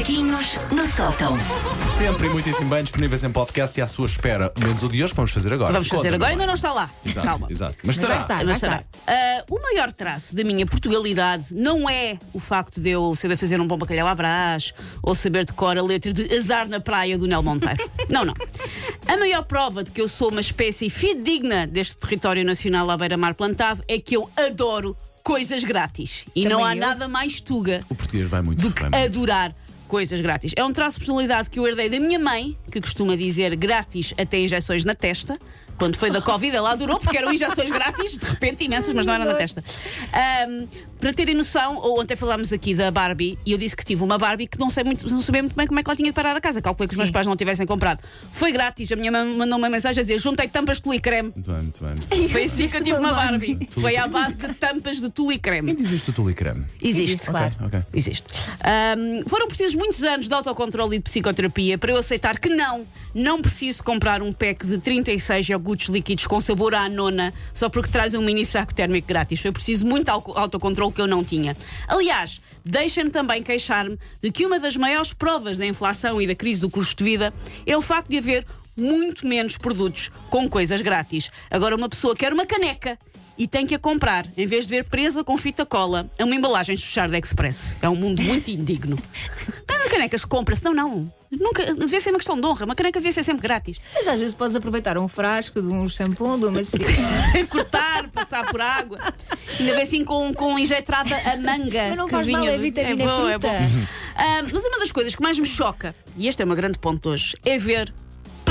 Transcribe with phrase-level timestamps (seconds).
[0.00, 1.34] Macaquinhos no sótão.
[1.98, 4.50] Sempre e muitíssimo bem disponíveis em podcast e à sua espera.
[4.58, 5.72] Menos o de hoje que vamos fazer agora.
[5.74, 6.32] Vamos fazer Conta-me agora, lá.
[6.32, 6.90] ainda não está lá.
[7.04, 7.46] Exato, Calma.
[7.50, 7.76] exato.
[7.84, 8.14] Mas estará.
[8.14, 8.68] vai estar, vai Mas estar.
[8.68, 8.84] será.
[9.06, 13.60] Ah, o maior traço da minha Portugalidade não é o facto de eu saber fazer
[13.60, 17.26] um bom bacalhau à brás ou saber decorar a letra de Azar na Praia do
[17.26, 17.86] Nel Monteiro.
[18.08, 18.32] não, não.
[19.06, 23.34] A maior prova de que eu sou uma espécie fidedigna deste território nacional à beira-mar
[23.34, 26.24] plantado é que eu adoro coisas grátis.
[26.34, 26.80] E Também não há eu.
[26.80, 28.62] nada mais tuga O português vai muito.
[28.62, 29.04] do que vai muito.
[29.04, 29.54] adorar
[29.90, 30.52] coisas grátis.
[30.54, 34.14] É um traço de personalidade que eu herdei da minha mãe, que costuma dizer grátis
[34.16, 35.36] até injeções na testa.
[35.76, 39.14] Quando foi da Covid, ela adorou, porque eram injeções grátis, de repente imensas, mas não
[39.14, 39.64] era na testa.
[40.12, 40.66] Ahm,
[41.00, 44.46] para terem noção, ontem falámos aqui da Barbie e eu disse que tive uma Barbie
[44.46, 46.36] que não, sei muito, não sabia muito bem como é que ela tinha de parar
[46.36, 46.60] a casa.
[46.60, 48.00] Calculei que os meus pais não tivessem comprado.
[48.30, 51.00] Foi grátis, a minha mãe mandou uma mensagem a dizer: juntei tampas de tule e
[51.00, 51.32] creme.
[51.34, 51.94] Muito bem, muito bem.
[51.94, 52.28] Muito bem.
[52.28, 53.54] Foi assim que eu tive uma Barbie.
[53.54, 53.68] Barbie.
[53.80, 55.68] Foi à base de tampas de tule e creme.
[55.68, 56.66] Quem diz isto do Tulicreme?
[56.82, 57.12] Existe.
[57.12, 57.54] Existe, claro.
[57.64, 57.82] Ok.
[57.94, 58.24] Existe.
[58.62, 62.86] Ahm, foram precisos muitos anos de autocontrole e de psicoterapia para eu aceitar que não,
[63.14, 67.88] não preciso comprar um pack de 36 iogurtes líquidos com sabor à nona só porque
[67.90, 69.40] traz um mini saco térmico grátis.
[69.40, 71.56] Foi preciso muito au- autocontrole que eu não tinha.
[71.88, 76.60] Aliás, deixem-me também queixar-me de que uma das maiores provas da inflação e da crise
[76.60, 77.32] do custo de vida
[77.66, 81.30] é o facto de haver muito menos produtos com coisas grátis.
[81.50, 82.98] Agora, uma pessoa quer uma caneca
[83.36, 86.34] e tem que a comprar, em vez de ver presa com fita cola a uma
[86.34, 87.76] embalagem Chuchard Express.
[87.80, 88.98] É um mundo muito indigno.
[89.66, 91.12] Cada caneca se compra-se, não, não.
[91.30, 92.64] Nunca, devia ser uma questão de honra.
[92.64, 93.78] Uma caneca devia ser sempre grátis.
[93.94, 96.60] Mas às vezes podes aproveitar um frasco de um shampoo, de uma.
[97.48, 98.98] Cortar, passar por água.
[99.58, 101.88] Ainda bem assim com, com injetada a manga.
[101.88, 103.48] Mas não faz mal, é vitamina, é bom, fruta.
[103.48, 103.86] bom.
[104.16, 106.78] Ah, mas uma das coisas que mais me choca, e este é o meu grande
[106.78, 107.92] ponto hoje, é ver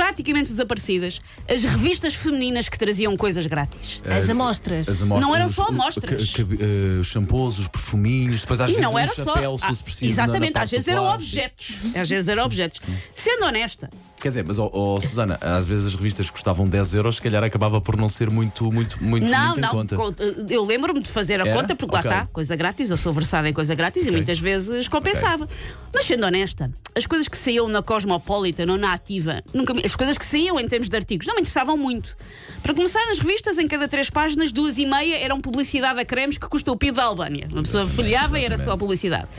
[0.10, 4.02] praticamente desaparecidas as revistas femininas que traziam coisas grátis.
[4.06, 4.90] As amostras.
[4.90, 6.34] As amostras, Não eram só amostras.
[6.40, 9.24] eh, Os shampoos, os perfuminhos, depois às E vezes não um era só.
[9.24, 10.12] chapéu, se Ah, se precisa.
[10.12, 11.76] exatamente, na- na às vezes eram objetos.
[11.96, 12.82] Às vezes eram objetos.
[13.20, 13.90] Sendo honesta,
[14.22, 17.42] Quer dizer, mas, oh, oh, Susana, às vezes as revistas custavam 10 euros, se calhar
[17.42, 19.70] acabava por não ser muito, muito, muito, não, muito não.
[19.96, 20.24] conta.
[20.50, 21.54] Eu lembro-me de fazer a Era?
[21.62, 22.12] conta, porque lá Ok.
[22.12, 25.48] está, coisa grátis, eu sou versada em coisa grátis e muitas vezes compensava.
[25.94, 30.18] Mas sendo honesta, as coisas que saíam na Cosmopolitan ou na Ativa, nunca as coisas
[30.18, 32.18] que saíam em termos de artigos, não me interessavam muito.
[32.62, 36.38] Para começar, nas revistas, em cada três páginas, duas e meia eram publicidade a cremes
[36.38, 37.48] que custa o PIB da Albânia.
[37.54, 39.30] Uma pessoa folheava e era só publicidade.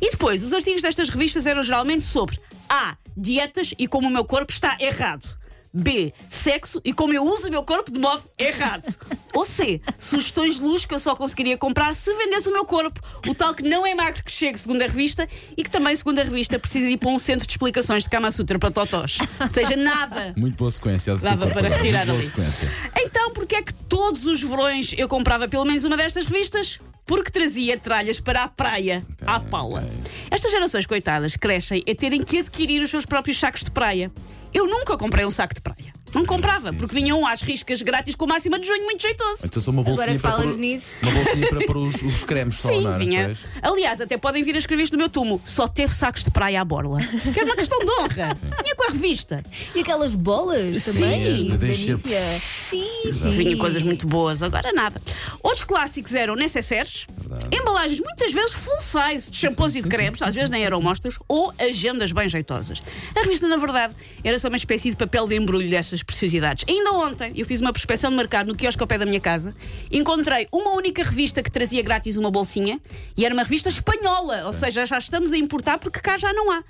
[0.00, 2.38] E depois, os artigos destas revistas eram geralmente sobre
[2.70, 2.96] A.
[3.16, 5.39] Dietas e como o meu corpo está errado.
[5.72, 6.12] B.
[6.28, 8.84] Sexo e como eu uso o meu corpo de modo errado.
[9.34, 9.80] Ou C.
[9.98, 13.00] Sugestões de luz que eu só conseguiria comprar se vendesse o meu corpo.
[13.28, 16.18] O tal que não é magro que chega, segundo a revista, e que também, segundo
[16.18, 19.18] a revista, precisa ir para um centro de explicações de Kama Sutra para totós.
[19.40, 20.34] Ou seja, nada.
[20.36, 21.14] Muito boa sequência.
[21.14, 22.26] de Dava para retirar muito boa ali.
[22.26, 22.70] sequência.
[22.96, 26.80] Então, porque é que todos os verões eu comprava pelo menos uma destas revistas?
[27.06, 29.84] Porque trazia tralhas para a praia, à Paula.
[30.30, 34.10] Estas gerações coitadas crescem a terem que adquirir os seus próprios sacos de praia.
[34.52, 35.92] Eu nunca comprei um saco de praia.
[36.14, 37.02] Não comprava, Sim, porque sim.
[37.02, 39.40] vinham às riscas grátis com máxima de junho, muito jeitoso.
[39.44, 40.96] Então sou uma Agora bolsinha que para falas pôr, nisso.
[41.02, 42.98] uma bolsinha para pôr os, os cremes só, Sim, não era?
[42.98, 43.24] vinha.
[43.26, 43.38] Pois.
[43.62, 45.40] Aliás, até podem vir a escrever isto no meu túmulo.
[45.44, 46.98] Só teve sacos de praia à borla.
[47.32, 48.34] Que era uma questão de honra.
[48.62, 49.42] Vinha com a revista.
[49.74, 51.46] E aquelas bolas também.
[51.48, 52.40] da Nivea.
[52.40, 53.30] Sim, sim.
[53.30, 55.00] Vinha coisas muito boas, agora nada.
[55.42, 57.06] Outros clássicos eram necessaires,
[57.52, 61.14] embalagens muitas vezes full size de shampoos e de cremes, às vezes nem eram mostras,
[61.28, 62.82] ou agendas bem jeitosas.
[63.16, 66.64] A revista, na verdade, era só uma espécie de papel de embrulho dessas preciosidades.
[66.68, 69.54] Ainda ontem eu fiz uma prospeção de mercado no quiosque ao pé da minha casa,
[69.90, 72.80] encontrei uma única revista que trazia grátis uma bolsinha
[73.16, 76.50] e era uma revista espanhola, ou seja, já estamos a importar porque cá já não
[76.50, 76.62] há.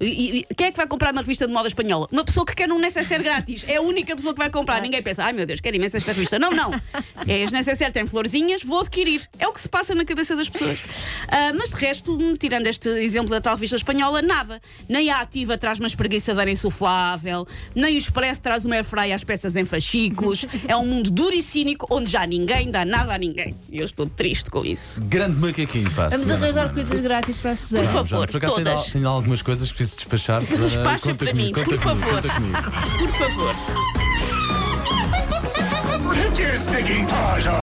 [0.00, 2.06] E, e quem é que vai comprar uma revista de moda espanhola?
[2.12, 3.64] Uma pessoa que quer um necessaire grátis.
[3.66, 4.80] É a única pessoa que vai comprar.
[4.80, 6.38] Ninguém pensa, ai meu Deus, quero imenso esta revista.
[6.38, 6.70] Não, não.
[7.26, 9.28] É, as necessaire têm florzinhas, vou adquirir.
[9.38, 10.78] É o que se passa na cabeça das pessoas.
[11.28, 14.62] Ah, mas de resto, tirando este exemplo da tal revista espanhola, nada.
[14.88, 19.56] Nem a Ativa traz uma espreguiçadeira insuflável, nem o Expresso traz uma airfryer às peças
[19.56, 20.46] em fascículos.
[20.66, 23.54] É um mundo duro e cínico onde já ninguém dá nada a ninguém.
[23.70, 25.02] E eu estou triste com isso.
[25.02, 26.08] Grande macaquinho, pá.
[26.08, 27.84] Vamos arranjar coisas grátis para a Susana.
[27.84, 28.32] Por Vamos, favor, vamos.
[28.32, 28.92] Por acaso tenho, todas.
[28.92, 30.44] tenho algumas coisas que preciso despachar.
[30.44, 30.68] Susana.
[30.68, 32.22] Despacha conta para comigo, mim, conta por comigo, favor.
[32.22, 32.58] Conta comigo.
[32.98, 33.54] Por favor.